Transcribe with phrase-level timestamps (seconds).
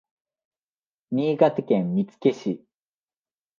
[1.11, 2.65] 新潟県見附市